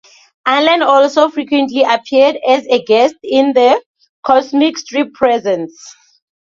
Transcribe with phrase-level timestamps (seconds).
[0.47, 3.79] Allen also frequently appeared as a guest in "The
[4.25, 5.79] Comic Strip Presents".